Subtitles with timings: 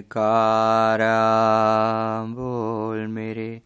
[0.00, 1.16] कारा
[2.24, 3.62] बोल मेरे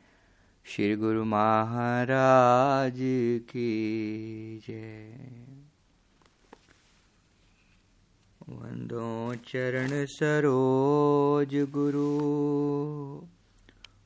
[0.65, 2.95] श्री गुरु महाराज
[3.51, 3.71] की
[4.69, 5.13] जय।
[8.49, 12.21] वंदो चरण सरोज गुरु,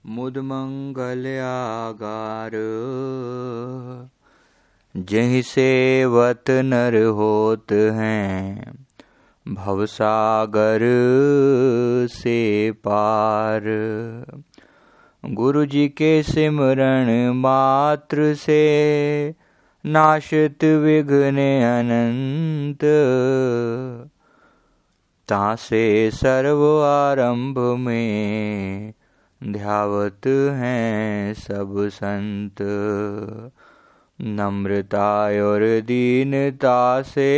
[0.07, 2.51] मुद मंगल आगार।
[4.97, 8.84] जही सेवत नर होत हैं
[9.49, 10.79] भवसागर
[12.11, 13.63] से पार।
[15.25, 19.35] गुरु जी के सिमरण मात्र से
[19.87, 21.37] नाशित विघ्न
[21.79, 22.79] अनंत।
[25.29, 28.93] तासे सर्व आरंभ में
[29.45, 32.63] ध्यावत हैं सब संत।
[34.21, 37.35] नम्रता और दीनता से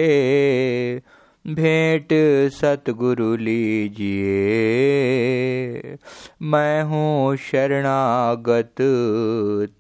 [1.49, 2.09] भेंट
[2.53, 5.99] सतगुरु लीजिए।
[6.43, 8.75] मैं हूँ शरणागत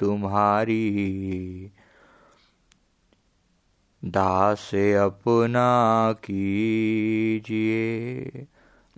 [0.00, 1.70] तुम्हारी।
[4.04, 8.30] दास अपना कीजिए।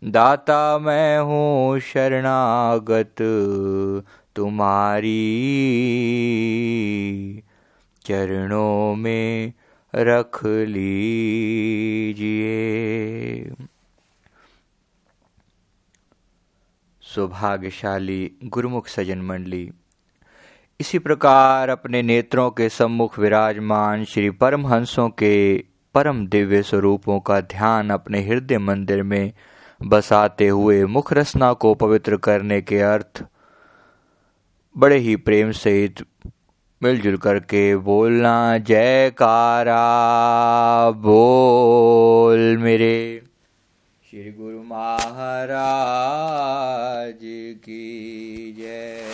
[0.05, 3.15] दाता मैं हूँ शरणागत
[4.37, 5.33] तुम्हारी।
[8.05, 9.53] चरणों में
[9.95, 11.07] रख लीजिए।
[17.03, 19.71] सौभाग्यशाली गुरुमुख सजन मंडली,
[20.81, 27.91] इसी प्रकार अपने नेत्रों के सम्मुख विराजमान श्री परमहंसों के परम दिव्य स्वरूपों का ध्यान
[27.91, 29.33] अपने हृदय मंदिर में
[29.83, 33.25] बसाते हुए मुख रसना को पवित्र करने के अर्थ
[34.77, 36.07] बड़े ही प्रेम सहित
[36.83, 39.81] मिलजुल करके बोलना, जयकारा,
[40.91, 43.23] बोल मेरे।
[44.11, 47.19] श्री गुरु महाराज
[47.65, 49.13] की जय।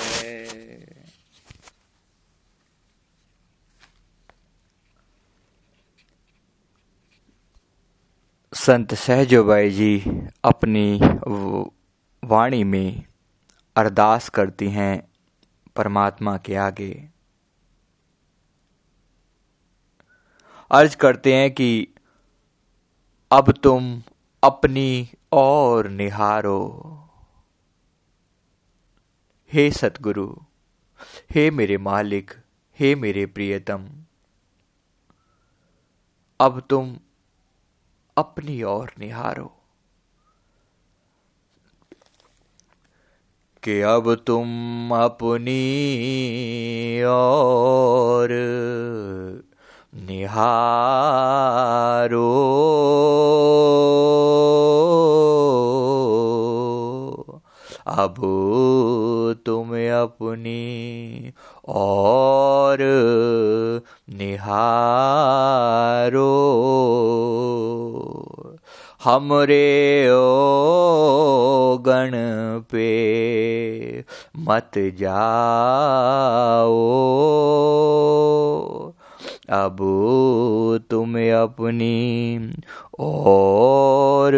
[8.54, 10.04] संत सहजोबाई जी
[10.44, 11.00] अपनी
[12.24, 13.02] वाणी में
[13.76, 15.08] अरदास करती हैं
[15.76, 17.13] परमात्मा के आगे।
[20.74, 21.88] अर्ज़ करते हैं कि
[23.32, 24.02] अब तुम
[24.42, 26.82] अपनी और निहारो।
[29.52, 30.36] हे सतगुरु,
[31.30, 32.30] हे मेरे मालिक,
[32.80, 33.88] हे मेरे प्रियतम,
[36.40, 36.98] अब तुम
[38.18, 39.56] अपनी ओर निहारो।
[43.62, 44.46] कि अब तुम
[44.94, 45.72] अपनी
[47.02, 48.28] और
[49.96, 52.30] निहारो।
[57.86, 58.14] अब
[59.46, 61.32] तुम अपनी
[61.68, 62.78] और
[64.10, 66.32] निहारो।
[69.04, 72.12] हमरे ओ गण
[72.70, 74.04] पे
[74.38, 76.94] मत जाओ
[79.50, 79.76] अब
[80.90, 81.16] तुम
[81.54, 82.52] अपनी
[82.98, 84.32] और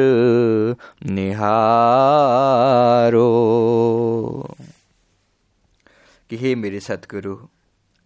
[1.03, 3.37] निहारो।
[6.31, 7.49] कि हे मेरे सतगुरु,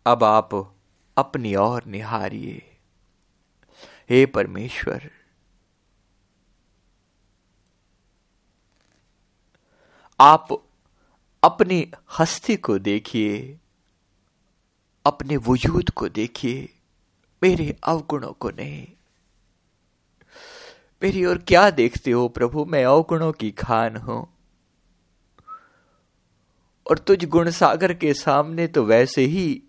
[0.07, 0.75] अब आप
[1.19, 2.77] अपनी और निहारिए।
[4.11, 5.11] हे परमेश्वर,
[10.21, 10.49] आप
[11.45, 13.59] अपनी हस्ती को देखिए,
[15.07, 16.75] अपने वजूद को देखिए,
[17.43, 18.87] मेरे अवगुणों को नहीं।
[21.03, 22.65] मेरी और क्या देखते हो प्रभु?
[22.65, 24.27] मैं अवगुणों की खान हूँ।
[26.91, 29.63] और तुझ गुण सागर के सामने तो वैसे ही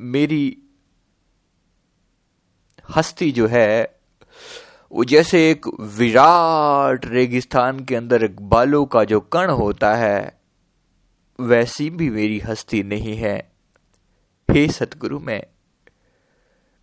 [0.00, 0.58] मेरी
[2.96, 4.00] हस्ती जो है,
[4.92, 10.40] वो जैसे एक विराट रेगिस्तान के अंदर बालू का जो कण होता है,
[11.40, 13.52] वैसी भी मेरी हस्ती नहीं है।
[14.50, 15.42] हे सतगुरु, मैं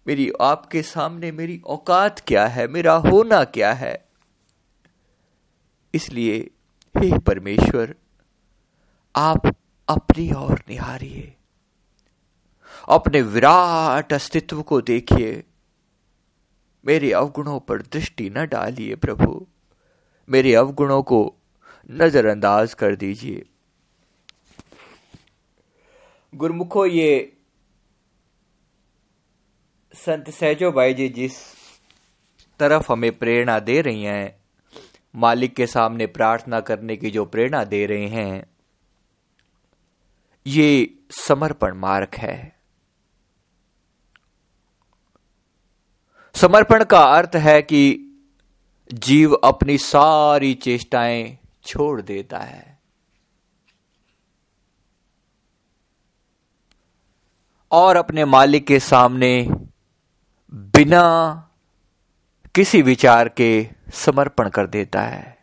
[0.07, 2.67] मेरी, आपके सामने मेरी औकात क्या है?
[2.67, 4.07] मेरा होना क्या है?
[5.93, 6.49] इसलिए,
[6.97, 7.95] हे परमेश्वर,
[9.15, 9.55] आप
[9.89, 11.35] अपनी ओर निहारिए।
[12.89, 15.43] अपने विराट अस्तित्व को देखिए।
[16.85, 19.47] मेरे अवगुणों पर दृष्टि न डालिए प्रभु।
[20.29, 21.35] मेरे अवगुणों को
[21.91, 23.45] नजरअंदाज कर दीजिए।
[26.35, 27.37] गुरमुखो, ये
[30.05, 31.31] संत सहजो भाई जी, जिस
[32.59, 34.39] तरफ़ हमें प्रेरणा दे रही हैं,
[35.15, 38.45] मालिक के सामने प्रार्थना करने की जो प्रेरणा दे रहे हैं,
[40.47, 42.59] ये समर्पण मार्ग है।
[46.35, 48.11] समर्पण का अर्थ है कि
[48.93, 52.79] जीव अपनी सारी चेष्टाएँ छोड़ देता है।
[57.71, 59.49] और अपने मालिक के सामने
[60.53, 61.33] बिना
[62.55, 65.37] किसी विचार के समर्पण कर देता है।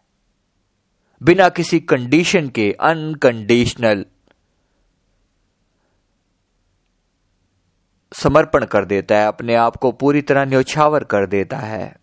[1.23, 4.07] बिना किसी कंडीशन के अनकंडीशनल
[8.13, 11.97] समर्पण कर देता है, अपने आप को पूरी तरह न्यौछावर कर देता है।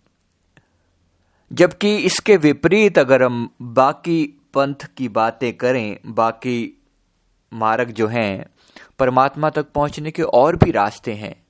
[1.54, 6.84] जबकि इसके विपरीत अगर हम बाकी पंथ की बातें करें, बाकी
[7.54, 8.46] मार्ग जो हैं,
[9.00, 11.45] परमात्मा तक पहुँचने के और भी रास्ते हैं।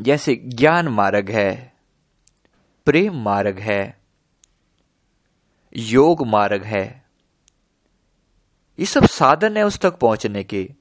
[0.00, 1.72] जैसे ज्ञान मार्ग है,
[2.84, 4.00] प्रेम मार्ग है,
[5.76, 7.04] योग मार्ग है।
[8.78, 10.74] ये सब साधन है उस तक पहुँचने के।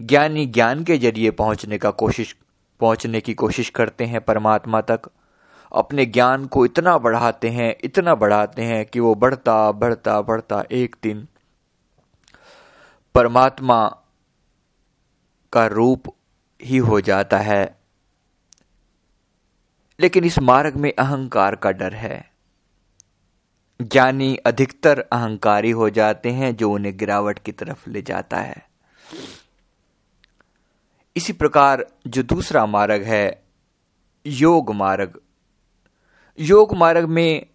[0.00, 2.36] ज्ञानी ज्ञान के ज़रिए पहुँचने का कोशिश,
[2.80, 5.00] पहुँचने की कोशिश करते हैं परमात्मा तक।
[5.74, 10.96] अपने ज्ञान को इतना बढ़ाते हैं, इतना बढ़ाते हैं कि वो बढ़ता बढ़ता बढ़ता एक
[11.02, 11.28] दिन।
[13.14, 13.96] परमात्मा
[15.52, 16.02] का रूप
[16.64, 17.79] ही हो जाता है।
[20.00, 22.30] लेकिन इस मार्ग में अहंकार का डर है।
[23.82, 28.70] ज्ञानी अधिकतर अहंकारी हो जाते हैं जो उन्हें गिरावट की तरफ़ ले जाता है।
[31.16, 33.42] इसी प्रकार जो दूसरा मार्ग है,
[34.26, 35.20] योग मार्ग।
[36.40, 37.46] योग मार्ग में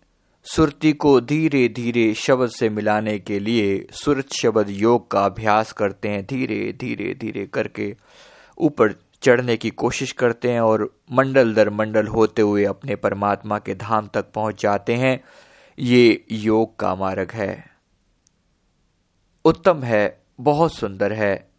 [0.44, 6.10] सुरती को धीरे धीरे शब्द से मिलाने के लिए सुरत शब्द योग का अभ्यास करते
[6.10, 7.96] हैं धीरे धीरे धीरे करके
[8.58, 13.76] ऊपर चढ़ने की कोशिश करते हैं और मंडल दर मंडल होते हुए अपने परमात्मा के
[13.76, 15.24] धाम तक पहुँच जाते हैं।
[15.80, 17.76] ये योग का मार्ग है।
[19.46, 21.52] उत्तम है, बहुत सुंदर है।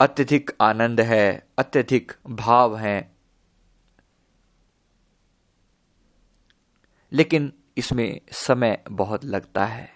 [0.00, 3.12] अत्यधिक आनंद है, अत्यधिक भाव है।
[7.12, 9.90] लेकिन इसमें समय बहुत लगता है।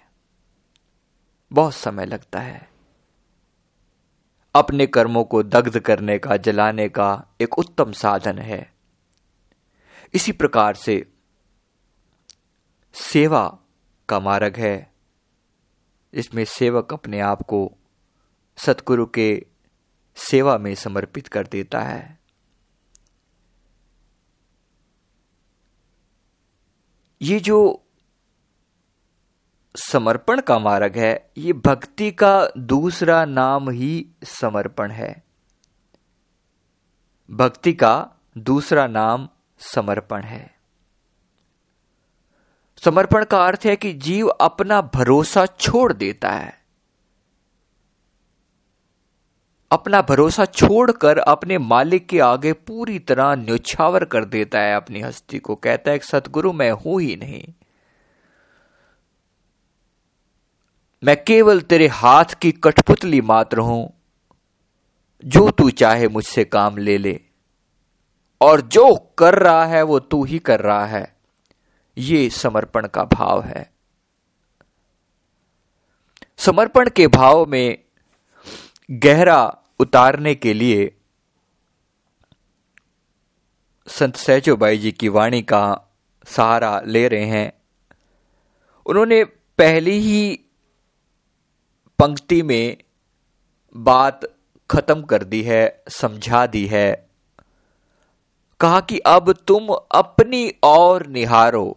[1.53, 2.76] बहुत समय लगता है।
[4.59, 8.75] अपने कर्मों को दग्ध करने का, जलाने का एक उत्तम साधन है।
[10.15, 11.13] इसी प्रकार से
[12.93, 13.59] सेवा
[14.09, 14.93] का मार्ग है।
[16.13, 17.73] इसमें सेवक अपने आप को
[18.57, 19.47] सतगुरु के
[20.17, 22.19] सेवा में समर्पित कर देता है।
[27.23, 27.86] ये जो
[29.77, 35.25] समर्पण का मार्ग है, ये भक्ति का दूसरा नाम ही समर्पण है।
[37.31, 39.29] भक्ति का दूसरा नाम
[39.59, 40.55] समर्पण है।
[42.85, 46.59] समर्पण का अर्थ है कि जीव अपना भरोसा छोड़ देता है।
[49.71, 55.39] अपना भरोसा छोड़कर अपने मालिक के आगे पूरी तरह न्योछावर कर देता है अपनी हस्ती
[55.39, 57.66] को, कहता है सतगुरु मैं हूँ ही नहीं।
[61.07, 63.95] मैं केवल तेरे हाथ की कठपुतली मात्र हूँ।
[65.25, 67.21] जो तू चाहे मुझसे काम ले ले।
[68.41, 71.17] और जो कर रहा है, वो तू ही कर रहा है।
[71.99, 73.73] ये समर्पण का भाव है।
[76.37, 77.79] समर्पण के भाव में
[78.91, 80.97] गहरा उतारने के लिए
[83.89, 85.81] संत सहजोबाई जी की वाणी का
[86.27, 87.53] सहारा ले रहे हैं।
[88.87, 89.25] उन्होंने
[89.59, 90.41] पहली ही
[91.99, 92.77] पंक्ति में
[93.77, 94.21] बात
[94.71, 97.09] खत्म कर दी है, समझा दी है।
[98.61, 101.77] कहा कि अब तुम अपनी और निहारो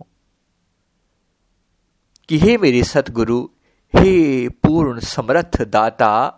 [2.30, 3.50] कि हे मेरे सतगुरु,
[3.96, 6.36] हे पूर्ण समर्थ दाता,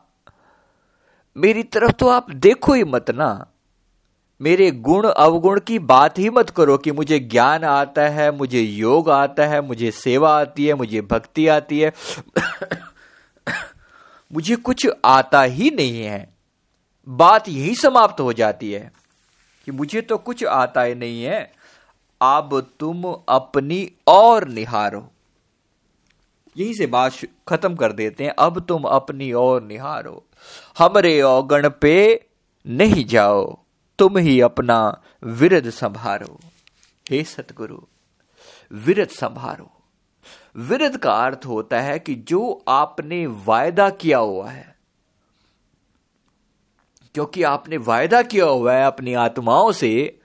[1.37, 3.47] मेरी तरफ़ तो आप देखो ही मत ना।
[4.41, 9.09] मेरे गुण अवगुण की बात ही मत करो कि मुझे ज्ञान आता है, मुझे योग
[9.09, 11.93] आता है, मुझे सेवा आती है, मुझे भक्ति आती है।
[14.33, 16.33] मुझे कुछ आता ही नहीं है।
[17.09, 18.91] बात यही समाप्त हो जाती है
[19.65, 21.53] कि मुझे तो कुछ आता ही नहीं है।
[22.21, 25.11] अब तुम अपनी और निहारो।
[26.57, 27.13] यही से बात
[27.47, 30.25] खत्म कर देते हैं। अब तुम अपनी और निहारो।
[30.77, 32.25] हमरे औगण पे
[32.67, 33.57] नहीं जाओ।
[33.99, 36.39] तुम ही अपना विरद संभारो।
[37.09, 37.81] हे सतगुरु,
[38.71, 39.80] विरद संभारो।
[40.55, 44.75] विरद का अर्थ होता है कि जो आपने वायदा किया हुआ है,
[47.15, 50.19] क्योंकि आपने वायदा किया हुआ है अपनी आत्माओं से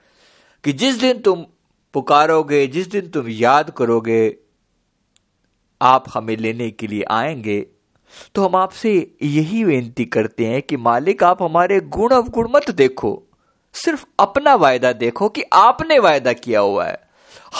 [0.64, 1.45] कि जिस दिन तुम
[1.95, 4.37] पुकारोगे, जिस दिन तुम याद करोगे,
[5.80, 7.61] आप हमें लेने के लिए आएँगे
[8.35, 8.92] तो हम आपसे
[9.23, 13.23] यही बेनती करते हैं कि मालिक, आप हमारे गुण अवगुण मत देखो,
[13.75, 17.06] सिर्फ़ अपना वायदा देखो कि आपने वायदा किया हुआ है।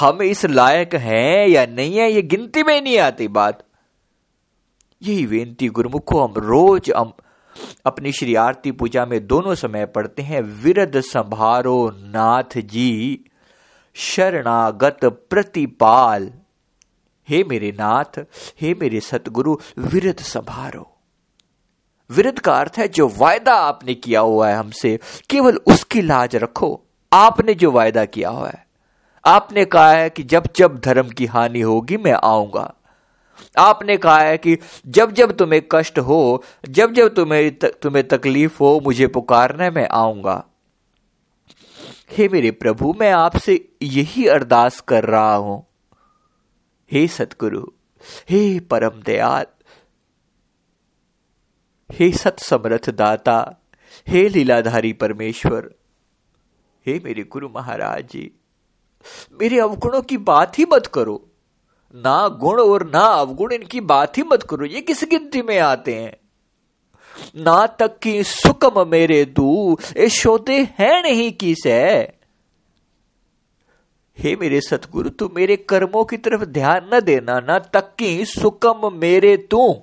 [0.00, 3.62] हम इस लायक हैं या नहीं है, ये गिनती में नहीं आती बात।
[5.03, 7.12] यही बेनती गुरुमुखो, हम रोज हम
[7.87, 13.25] अपनी श्री आरती पूजा में दोनों समय पढ़ते हैं। विरद संभारो नाथ जी,
[13.95, 16.33] शरणागत प्रतिपाल।
[17.29, 18.25] हे मेरे नाथ,
[18.61, 20.97] हे मेरे सतगुरु, विरद संभारो।
[22.11, 25.00] विरद का अर्थ है जो वायदा आपने किया हुआ है हमसे,
[25.31, 28.65] केवल उसकी लाज रखो। आपने जो वायदा किया हुआ है।
[29.26, 32.75] आपने कहा है कि जब जब धर्म की हानि होगी, मैं आऊँगा।
[33.59, 38.80] आपने कहा है कि जब जब तुम्हें कष्ट हो, जब जब तुम्हें तुम्हें तकलीफ़ हो,
[38.80, 40.45] मुझे पुकारना मैं आऊँगा।
[42.11, 45.66] हे मेरे प्रभु, मैं आपसे यही अरदास कर रहा हूँ।
[46.92, 47.66] हे सतगुरु,
[48.30, 49.47] हे परम दयाल,
[51.92, 53.56] हे सत समर्थ दाता,
[54.09, 55.75] हे लीलाधारी परमेश्वर,
[56.87, 58.30] हे मेरे गुरु महाराज जी।
[59.41, 61.23] मेरे अवगुणों की बात ही मत करो।
[61.95, 65.95] ना गुण और ना अवगुण, इनकी बात ही मत करो। ये किस गिनती में आते
[65.95, 66.17] हैं?
[67.37, 72.17] ना तक की सुकम मेरे दू ये शोते हैं नहीं किस है
[74.19, 78.91] हे मेरे सतगुरु, तू मेरे कर्मों की तरफ़ ध्यान न देना। ना तक की सुकम
[78.93, 79.83] मेरे तू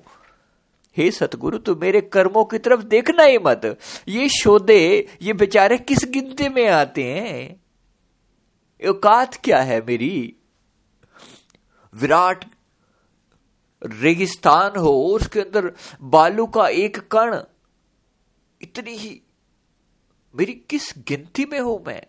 [0.97, 5.99] हे सतगुरु, तू मेरे कर्मों की तरफ़ देखना ही मत। ये शोधे ये बेचारे किस
[6.09, 7.62] गिनती में आते हैं?
[8.87, 10.35] औकात क्या है मेरी?
[11.93, 12.45] विराट
[13.83, 17.41] रेगिस्तान हो उसके अंदर बालू का एक कण।
[18.61, 19.21] इतनी ही
[20.35, 22.03] मेरी किस गिनती में हूँ मैं?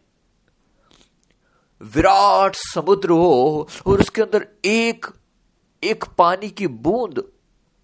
[1.82, 5.06] विराट समुद्र हो और उसके अंदर एक
[5.84, 7.32] एक पानी की बूंद,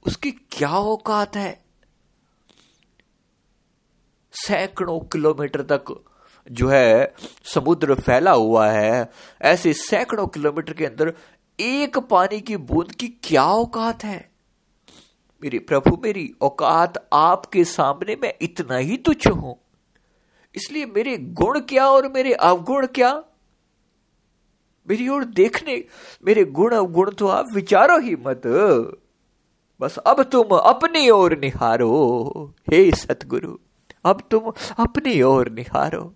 [0.07, 1.65] उसकी क्या औकात है?
[4.33, 6.10] सैकड़ों किलोमीटर तक
[6.51, 7.15] जो है,
[7.45, 9.11] समुद्र फैला हुआ है,
[9.43, 11.13] ऐसे सैकड़ों किलोमीटर के अंदर
[11.61, 14.31] एक पानी की बूंद की क्या औकात है?
[15.43, 19.57] मेरे प्रभु, मेरी औकात आपके सामने मैं इतना ही तुच्छ हूँ।
[20.55, 23.13] इसलिए मेरे गुण क्या और मेरे अवगुण क्या?
[24.89, 25.85] मेरी ओर देखने,
[26.27, 28.43] मेरे गुण अवगुण तो आप विचारो ही मत।
[29.81, 33.57] बस अब तुम अपनी ओर निहारो, हे सतगुरु,
[34.05, 36.15] अब तुम अपनी ओर निहारो।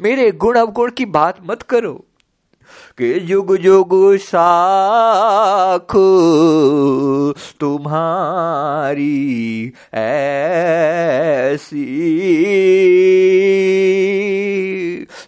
[0.00, 2.04] मेरे गुण अवगुण की बात मत करो।
[2.98, 5.96] कि युग युग साख
[7.60, 11.96] तुम्हारी ऐसी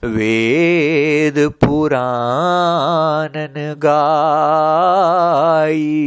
[0.04, 6.06] वेद पुराणन गाई।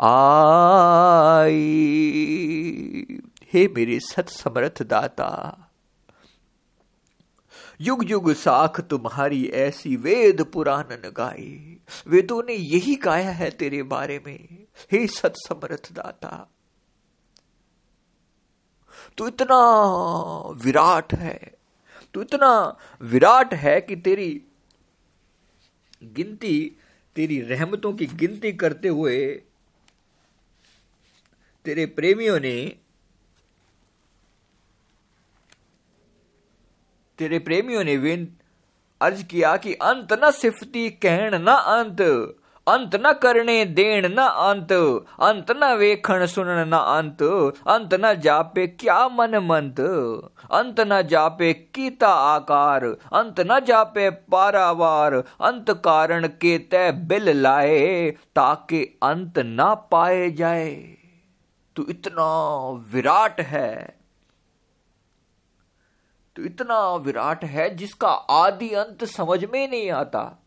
[0.00, 1.58] आई।
[3.52, 5.58] हे मेरे सत समर्थ दाता
[7.80, 14.18] युग युग साख तुम्हारी ऐसी वेद पुराण गाई वेदों ने यही गाया है तेरे बारे
[14.26, 16.48] में। हे सत समर्थ दाता,
[19.18, 19.58] तू इतना
[20.64, 21.38] विराट है,
[22.14, 22.50] तू इतना
[23.02, 24.30] विराट है कि तेरी
[26.02, 26.76] गिनती,
[27.16, 29.26] तेरी रहमतों की गिनती करते हुए
[31.66, 32.56] तेरे प्रेमियों ने
[37.18, 38.36] तेरे प्रेमियों ने विन
[39.02, 42.00] अर्ज़ किया कि अंत न सिफती, कहण न अंत
[42.68, 44.72] अंत न करने देण न अंत
[45.20, 47.22] अंत न वेखण सुनन न अंत
[47.66, 49.80] अंत न जापे क्या मन मंत,
[50.52, 58.10] अंत न जापे कीता आकार, अंत न जापे पारावार, अंत कारण के तय बिल लाए,
[58.10, 60.94] ताकि अंत न पाए जाए।
[61.76, 63.97] तू इतना विराट है।
[66.38, 70.44] तो इतना विराट है जिसका आदि अंत समझ में नहीं आता।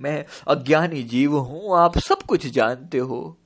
[0.00, 3.36] मैं अज्ञानी जीव हूँ, आप सब कुछ जानते हो।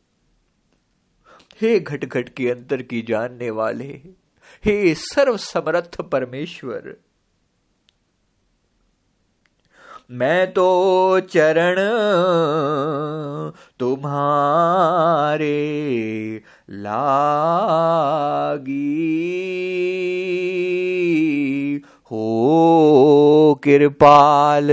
[1.61, 4.01] हे घट घट के अंतर की जानने वाले,
[4.65, 6.97] हे सर्व समर्थ परमेश्वर।
[10.11, 11.77] मैं तो चरण
[13.79, 15.47] तुम्हारे
[16.71, 18.79] लागी
[22.11, 24.69] हो, कृपाल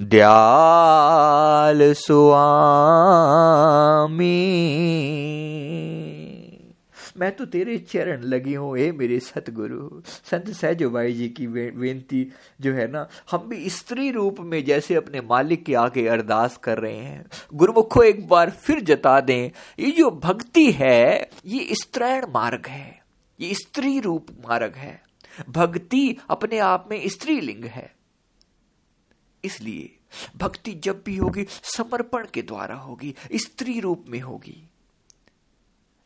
[0.00, 4.22] दयाल स्वामी
[7.22, 12.32] मैं तो तेरे चरण लगी हूँ ए मेरे सतगुरु। संत सहजो भाई जी की बेनती
[12.60, 16.78] जो है ना, हम भी स्त्री रूप में जैसे अपने मालिक के आगे अरदास कर
[16.78, 22.66] रहे हैं। गुरुमुखो, एक बार फिर जता दें, ये जो भक्ति है, ये स्त्रैण मार्ग
[22.66, 23.02] है।
[23.40, 25.00] ये स्त्री रूप मार्ग है।
[25.48, 27.92] भक्ति अपने आप में स्त्रीलिंग है।
[29.44, 29.98] इसलिए
[30.36, 34.62] भक्ति जब भी होगी, समर्पण के द्वारा होगी, स्त्री रूप में होगी।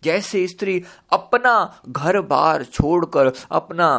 [0.02, 0.82] जैसे स्त्री
[1.12, 3.96] अपना घर बार छोड़कर, अपना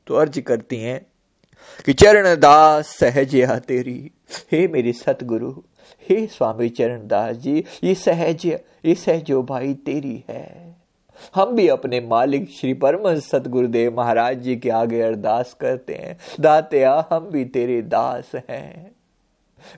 [0.07, 1.07] तो अर्ज़ करती हैं
[1.87, 4.11] कि चरण दास सहजया तेरी।
[4.53, 5.55] हे मेरे सतगुरु,
[6.11, 10.76] हे स्वामी चरण दास जी, ये सहज, ये सहजो भाई तेरी है।
[11.35, 17.07] हम भी अपने मालिक श्री परम सतगुरुदेव महाराज जी के आगे अरदास करते हैं। दातया,
[17.11, 18.96] हम भी तेरे दास हैं।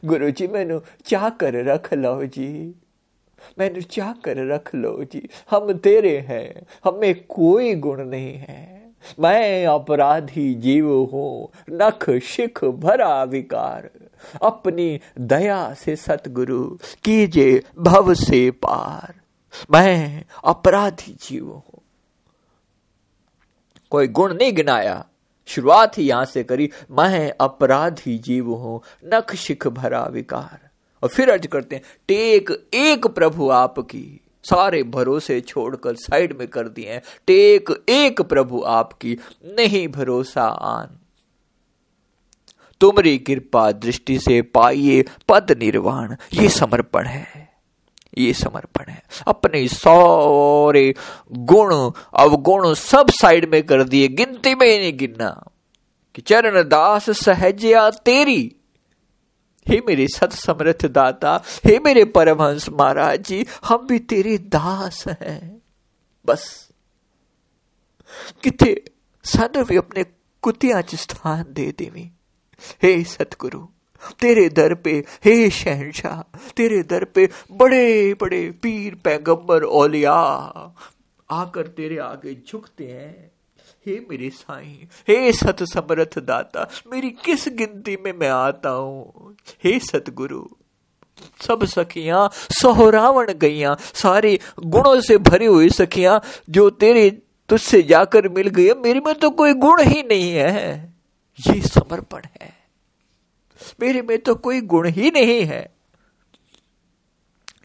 [0.04, 2.74] गुरु जी, मैनू चाह कर रख लो जी।
[3.58, 8.82] मैनू चाह कर रख लो जी। हम तेरे हैं। हमें कोई गुण नहीं है।
[9.20, 13.90] मैं अपराधी जीव हूँ। नख शिख भरा विकार।
[14.42, 19.14] अपनी दया से सतगुरु कीजे भव से पार।
[19.70, 21.82] मैं अपराधी जीव हूँ।
[23.90, 25.06] कोई गुण नहीं गिनाया।
[25.46, 30.68] शुरुआत ही यहाँ से करी, मैं अपराधी जीव हूँ, नख शिख भरा विकार।
[31.02, 36.68] और फिर अर्ज़ करते हैं, टेक एक प्रभु आपकी, सारे भरोसे छोड़कर साइड में कर
[36.68, 40.98] दिए टेक एक प्रभु आपकी, नहीं भरोसा आन।
[42.80, 47.47] तुमरी कृपा दृष्टि से पाइए पद निर्वाण, ये समर्पण है।
[48.18, 50.94] ये समर्पण है। अपने सारे
[51.32, 55.44] गुण, अवगुण सब साइड में कर दिए, गिनती में ही नहीं गिनना।
[56.14, 58.56] कि चरण दास सहजया तेरी?
[59.68, 65.62] हे मेरे सत समृद्ध दाता, हे मेरे परमहंस महाराज जी, हम भी तेरे दास हैं।
[66.26, 66.68] बस।
[68.42, 68.82] किथे
[69.24, 70.06] सानू भी अपने
[70.42, 72.12] कुतिया च स्थान दे देवी।
[72.82, 73.66] हे सतगुरु
[74.20, 74.92] तेरे दर पे,
[75.24, 76.20] हे शहनशाह,
[76.56, 80.12] तेरे दर पे बड़े बड़े पीर पैगंबर ओलिया
[81.30, 83.30] आकर तेरे आगे झुकते हैं।
[83.86, 89.36] हे मेरे साईं, हे सत समर्थ दाता, मेरी किस गिनती में मैं आता हूँ?
[89.64, 90.44] हे सतगुरु,
[91.40, 97.10] सब सखियाँ सोहरावण गईया, सारे गुणों से भरी हुई सखियाँ, जो तेरे
[97.48, 100.94] तुझसे जाकर मिल गई मेरे में तो कोई गुण ही नहीं है।
[101.38, 102.57] ये समर्पण है।
[103.80, 105.66] मेरे में तो कोई गुण ही नहीं है।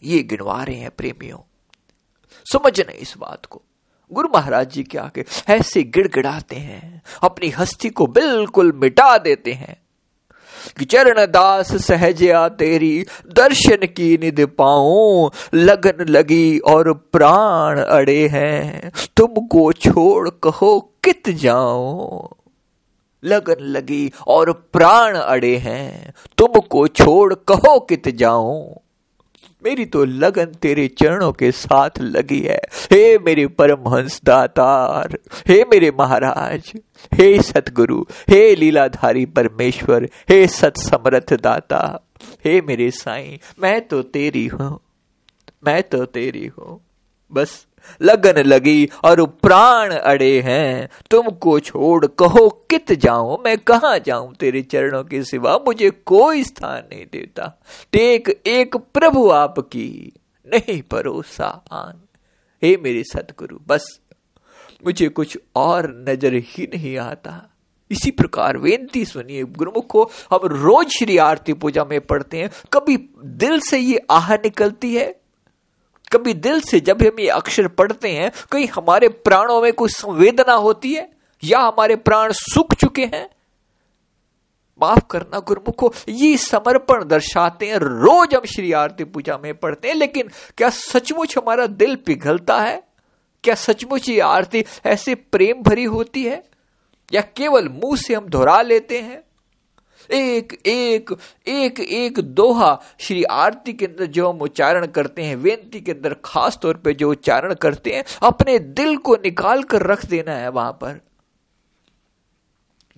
[0.04, 1.38] ये गिनवा रहे हैं प्रेमियों।
[2.46, 3.62] समझना इस बात को।
[4.12, 9.76] गुरु महाराज जी के आगे ऐसे गिड़गिड़ाते हैं, अपनी हस्ती को बिल्कुल मिटा देते हैं
[10.78, 18.92] कि चरण दास सहजया तेरी दर्शन की निध पाऊँ, लगन लगी और प्राण अड़े हैं।
[19.16, 22.28] तुमको छोड़ कहो कित जाऊँ।
[23.24, 28.74] लगन लगी और प्राण अड़े हैं। तुमको छोड़ कहो कित जाऊँ?
[29.62, 32.60] मेरी तो लगन तेरे चरणों के साथ लगी है।
[32.92, 36.72] हे मेरे परमहंस दातार हे मेरे महाराज,
[37.12, 41.80] हे सतगुरु, हे लीलाधारी परमेश्वर, हे सत समर्थ दाता,
[42.44, 44.78] हे मेरे साईं, मैं तो तेरी हूँ,
[45.62, 46.80] मैं तो तेरी हूँ।
[47.30, 47.66] बस
[48.00, 54.34] लगन लगी और प्राण अड़े हैं। तुमको छोड़ कहो कित जाऊँ, मैं कहा जाऊँ?
[54.34, 60.12] तेरे चरणों के सिवा मुझे कोई स्थान नहीं देता। टेक एक प्रभु आपकी,
[60.46, 62.00] नहीं परोसा आन।
[62.62, 64.00] हे मेरे सतगुरु बस
[64.86, 67.50] मुझे कुछ और नज़र ही नहीं आता।
[67.90, 72.96] इसी प्रकार बेनती सुनिए, गुरुमुख को हम रोज श्री आरती पूजा में पढ़ते हैं। कभी
[73.24, 75.23] दिल से ये आह निकलती है
[76.14, 80.52] कभी दिल से जब हम ये अक्षर पढ़ते हैं, कहीं हमारे प्राणों में कोई संवेदना
[80.52, 81.12] होती है?
[81.44, 83.30] या हमारे प्राण सूख चुके हैं?
[84.82, 89.94] माफ़ करना गुरुमुखो ये समर्पण दर्शाते हैं। रोज हम श्री आरती पूजा में पढ़ते हैं,
[89.94, 92.82] लेकिन क्या सचमुच हमारा दिल पिघलता है?
[93.44, 96.44] क्या सचमुच ये आरती ऐसे प्रेम भरी होती है?
[97.12, 99.22] या केवल मुँह से हम दोहरा लेते हैं?
[100.10, 101.14] एक एक
[101.48, 106.16] एक एक दोहा श्री आरती के अंदर जो हम उच्चारण करते हैं, वेंती के अंदर
[106.24, 110.48] खास तौर पे जो उच्चारण करते हैं, अपने दिल को निकाल कर रख देना है
[110.48, 111.00] वहाँ पर।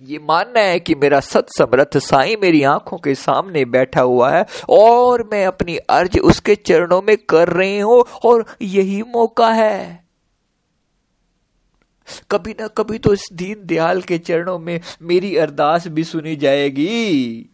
[0.01, 4.45] ये मानना है कि मेरा सत समर्थ साई मेरी आँखों के सामने बैठा हुआ है
[4.69, 10.06] और मैं अपनी अर्ज़ उसके चरणों में कर रही हूँ और यही मौका है।
[12.31, 17.49] कभी ना कभी तो इस दीन दयाल के चरणों में मेरी अरदास भी सुनी जाएगी।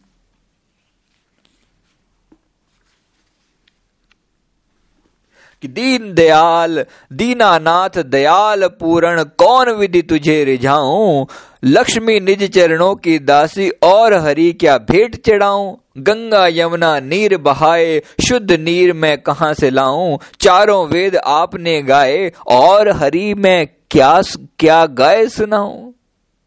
[5.66, 11.24] दीन दयाल, दीनानाथ दयाल पूर्ण कौन विधि तुझे रिझाऊं?
[11.64, 15.74] लक्ष्मी निज चरणों की दासी और हरि क्या भेंट चढ़ाऊं?
[15.98, 20.18] गंगा यमुना नीर बहाए, शुद्ध नीर मैं कहाँ से लाऊं?
[20.40, 24.22] चारों वेद आपने गाए और हरि मैं क्या
[24.58, 25.92] क्या गाय सुनाऊं?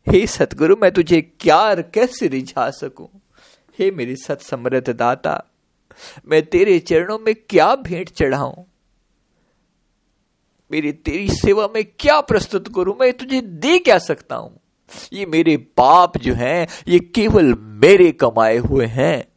[0.07, 3.09] हे सतगुरु, मैं तुझे क्या कैसे रिझा सकूँ?
[3.79, 5.43] हे मेरी सत समृद्ध दाता,
[6.27, 8.63] मैं तेरे चरणों में क्या भेंट चढ़ाऊं?
[10.71, 12.95] मेरी तेरी सेवा में क्या प्रस्तुत करूँ?
[13.01, 14.59] मैं तुझे दे क्या सकता हूँ?
[15.13, 19.27] ये मेरे पाप जो हैं, ये केवल मेरे कमाए हुए हैं।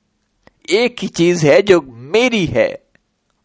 [0.71, 2.87] एक ही चीज़ है जो मेरी है,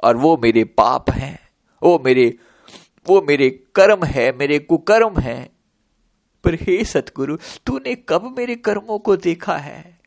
[0.03, 1.39] और वो मेरे पाप हैं।
[1.83, 2.37] वो मेरे
[3.07, 5.49] वो मेरे कर्म है, मेरे कुकर्म है।
[6.43, 9.99] पर हे सतगुरु, तूने कब मेरे कर्मों को देखा है?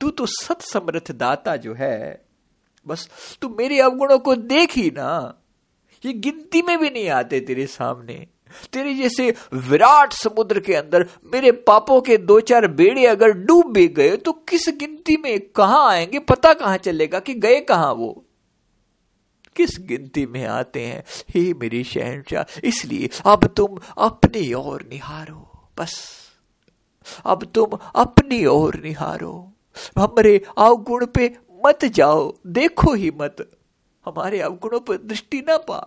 [0.00, 2.24] तू तो सत समर्थ दाता जो है।
[2.86, 3.08] बस,
[3.40, 5.41] तू मेरे अवगुणों को देख ही ना।
[6.06, 8.26] ये गिनती में भी नहीं आते तेरे सामने।
[8.72, 13.88] तेरे जैसे विराट समुद्र के अंदर मेरे पापों के दो चार बेड़े अगर डूब भी
[13.88, 16.18] गए तो किस गिनती में कहा आएँगे?
[16.18, 18.24] पता कहाँ चलेगा कि गए कहाँ वो?
[19.56, 21.04] किस गिनती में आते हैं?
[21.30, 26.18] हे मेरी शहनशाह, इसलिए अब तुम अपनी ओर निहारो। बस।
[27.26, 29.52] अब तुम अपनी ओर निहारो।
[29.98, 31.36] हमारे अवगुण पे
[31.66, 33.50] मत जाओ, देखो ही मत।
[34.06, 35.80] हमारे अवगुणों पर दृष्टि ना पा।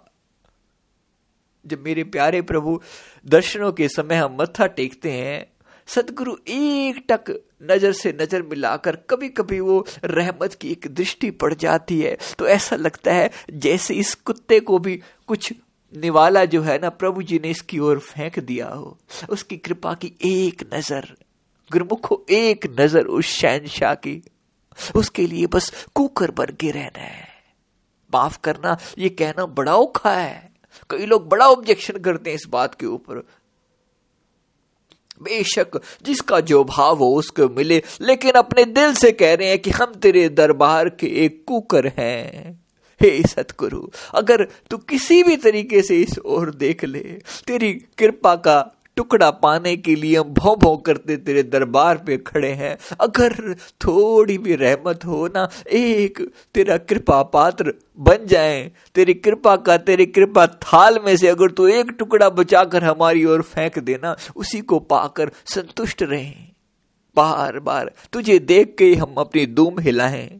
[1.65, 2.80] जब मेरे प्यारे प्रभु,
[3.25, 5.45] दर्शनों के समय हम मत्था टेकते हैं,
[5.88, 7.32] सदगुरु एक टक
[7.63, 12.47] नज़र से नज़र मिलाकर कभी कभी वो रहमत की एक दृष्टि पड़ जाती है। तो
[12.47, 15.54] ऐसा लगता है जैसे इस कुत्ते को भी कुछ
[15.93, 18.97] निवाला जो है ना, प्रभु जी ने इसकी ओर फेंक दिया हो।
[19.30, 21.15] उसकी कृपा की एक नज़र,
[21.71, 24.21] गुरमुखो एक नज़र उस शहनशाह की।
[24.95, 27.35] उसके लिए बस कुकर बन के रहना है।
[28.13, 30.51] माफ़ करना, ये कहना बड़ा औखा है।
[30.89, 33.27] कई लोग बड़ा ऑब्जेक्शन करते हैं इस बात के ऊपर।
[35.23, 39.69] बेशक, जिसका जो भाव हो उसको मिले, लेकिन अपने दिल से कह रहे हैं कि
[39.69, 42.65] हम तेरे दरबार के एक कुकर हैं।
[43.01, 48.74] हे सतगुरु, अगर तू किसी भी तरीके से इस ओर देख ले, तेरी कृपा का
[48.95, 54.38] टुकड़ा पाने के लिए हम भौ भौ करते तेरे दरबार पे खड़े हैं। अगर थोड़ी
[54.38, 60.47] भी रहमत हो ना, एक तेरा कृपा पात्र बन जाए। तेरी कृपा का, तेरी कृपा
[60.47, 65.31] थाल में से अगर तू एक टुकड़ा बचाकर हमारी ओर फेंक देना उसी को पाकर
[65.45, 66.55] संतुष्ट रहे।
[67.15, 70.39] बार बार तुझे देख के हम अपनी दूम हिलाएँ।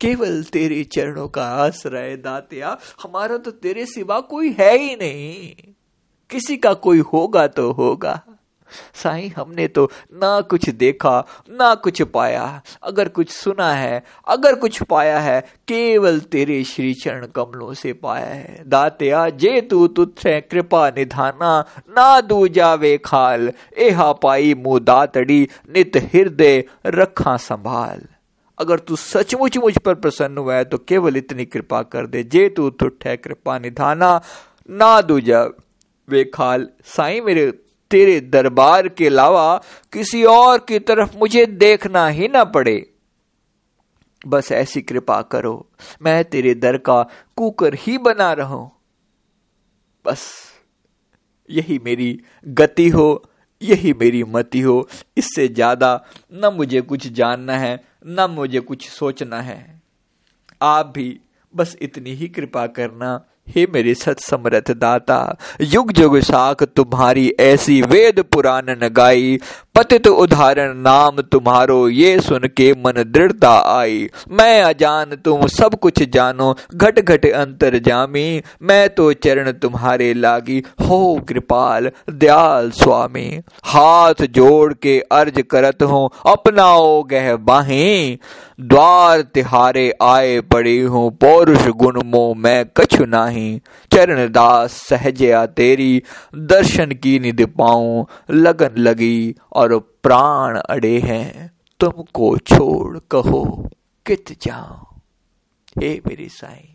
[0.00, 5.54] केवल तेरे चरणों का आश्रय दातिया, हमारा तो तेरे सिवा कोई है ही नहीं।
[6.30, 8.20] किसी का कोई होगा तो होगा।
[8.94, 14.82] साईं, हमने तो ना कुछ देखा, ना कुछ पाया। अगर कुछ सुना है, अगर कुछ
[14.82, 20.88] पाया है, केवल तेरे श्री चरण कमलों से पाया है। दात्या, जे तू तुथ कृपा
[20.88, 28.02] निधाना, ना दू जावे खाल। एहा पाई मुँह दातड़ी, नित हृदय रखा संभाल।
[28.58, 32.48] अगर तू सचमुच मुझ पर प्रसन्न हुआ है तो केवल इतनी कृपा कर दे। जे
[32.48, 34.20] तू तुठ कृपा निधाना,
[34.70, 35.44] ना दूजा
[36.08, 37.50] वे खाल साईं, मेरे
[37.90, 39.56] तेरे दरबार के अलावा
[39.92, 42.78] किसी और की तरफ़ मुझे देखना ही ना पड़े।
[44.22, 45.68] बस ऐसी कृपा करो,
[46.02, 47.02] मैं तेरे दर का
[47.36, 48.56] कुकर ही बना रहा
[50.04, 50.24] बस,
[51.50, 53.24] यही मेरी गति हो,
[53.62, 59.40] यही मेरी मति हो, इससे ज़्यादा न मुझे कुछ जानना है, न मुझे कुछ सोचना
[59.40, 59.58] है।
[60.62, 61.08] आप भी
[61.54, 63.14] बस इतनी ही कृपा करना
[63.48, 65.18] हे मेरे सत समरथ दाता
[65.64, 69.38] युग युग साख तुम्हारी ऐसी वेद पुराण न गाई
[69.74, 73.98] पतित उदाहरण नाम तुम्हारो ये सुन के मन दृढ़ता आई।
[74.30, 80.58] मैं अजान तुम सब कुछ जानो घट घट अंतर जामी। मैं तो चरण तुम्हारे लागी।
[80.80, 83.26] हो कृपाल दयाल स्वामी,
[83.64, 88.18] हाथ जोड़ के अर्ज़ करत हूँ, अपनाओ गह बाहें।
[88.62, 93.35] द्वार तिहारे आए पड़ी हूँ, पौरुष गुण मो मैं कछु नाही।
[93.92, 96.02] चरण दास, सहजया तेरी
[96.34, 103.44] दर्शन की निधि पाऊँ। लगन लगी और प्राण अड़े हैं। तुमको छोड़ कहो,
[104.06, 104.84] कित जाओ
[105.78, 106.68] हे मेरी साई,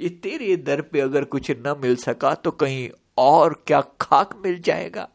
[0.00, 4.60] ये तेरे दर पे अगर कुछ न मिल सका तो कहीं और क्या खाक मिल
[4.60, 5.08] जाएगा?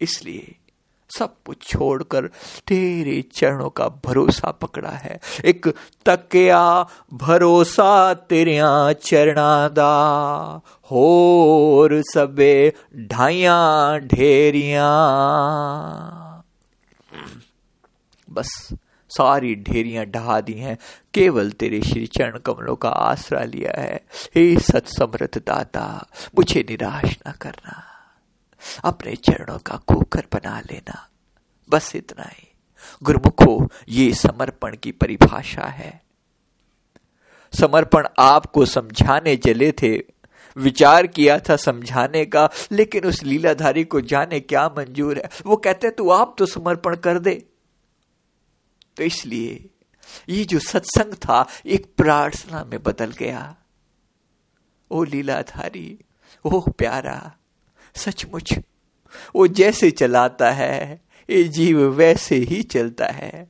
[0.00, 0.54] इसलिए
[1.10, 2.26] सब कुछ छोड़कर
[2.66, 5.74] तेरे चरणों का भरोसा पकड़ा है। एक
[6.06, 14.88] तकिया भरोसा तेरिया चरणा दा होर सबे ढाइया ढेरिया।
[18.30, 18.68] बस
[19.08, 20.78] सारी ढेरियाँ ढहा दी हैं।
[21.14, 24.00] केवल तेरे श्री चरण कमलों का आसरा लिया है।
[24.34, 26.06] हे सत्समृत दाता,
[26.38, 27.87] मुझे निराश ना करना।
[28.84, 31.08] अपने चरणों का कुकर बना लेना।
[31.70, 32.52] बस इतना ही।
[33.02, 36.02] गुरुमुखो, ये समर्पण की परिभाषा है।
[37.60, 40.18] समर्पण आपको समझाने चले थे।
[40.56, 45.90] विचार किया था समझाने का, लेकिन उस लीलाधारी को जाने क्या मंजूर है। वो कहते,
[45.90, 47.46] तू आप तो समर्पण कर दे।
[48.96, 49.70] तो इसलिए
[50.28, 53.56] ये जो सत्संग था, एक प्रार्थना में बदल गया।
[54.90, 55.98] ओ लीलाधारी
[56.44, 57.32] ओह प्यारा
[57.98, 58.54] सचमुच,
[59.34, 63.48] वो जैसे चलाता है, ये जीव वैसे ही चलता है।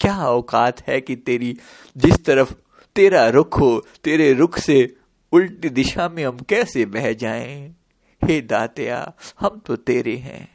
[0.00, 1.58] क्या औकात है कि तेरी
[1.96, 2.54] जिस तरफ़
[2.96, 4.96] तेरा रुख हो, तेरे रुख से
[5.32, 7.76] उल्टी दिशा में हम कैसे बह जाएँ?
[8.24, 10.48] हे दातिया, हम तो तेरे हैं।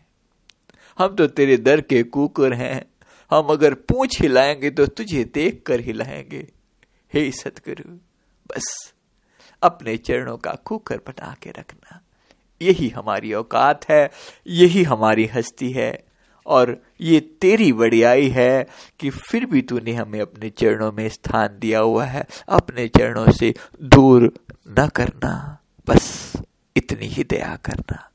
[0.99, 2.85] हम तो तेरे दर के कुकर हैं।
[3.31, 6.47] हम अगर पूछ हिलाएँगे तो तुझे देख कर हिलाएँगे।
[7.13, 7.93] हे सतगुरु,
[8.47, 8.93] बस
[9.63, 12.01] अपने चरणों का कुकर बना के रखना।
[12.61, 14.11] यही हमारी औकात है,
[14.47, 16.03] यही हमारी हस्ती है,
[16.45, 18.67] और ये तेरी बड़ियाई है
[18.99, 23.53] कि फिर भी तूने हमें अपने चरणों में स्थान दिया हुआ है। अपने चरणों से
[23.81, 24.33] दूर
[24.79, 26.33] न करना, बस
[26.77, 28.05] इतनी ही दया करना।